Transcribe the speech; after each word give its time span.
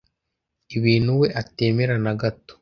ibintu 0.77 1.11
we 1.19 1.27
atemera 1.41 1.95
na 2.03 2.13
gato 2.21 2.53